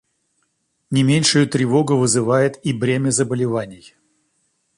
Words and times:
Не 0.89 1.03
меньшую 1.09 1.47
тревогу 1.47 1.95
вызывает 1.95 2.57
и 2.65 2.73
бремя 2.73 3.11
заболеваний. 3.11 3.93